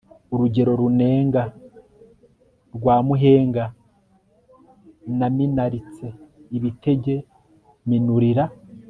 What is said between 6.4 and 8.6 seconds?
ibitege minurira